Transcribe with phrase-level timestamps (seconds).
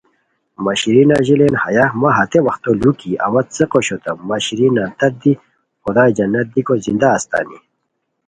[0.63, 4.91] مہ شیرین اژیلیان ہیہ مہ ہتے وختو لو کی اوا څیق اوشوتام مہ شیرین نان
[4.99, 5.33] تت دی
[5.83, 7.59] خدائے جنت دیکو زندہ استانی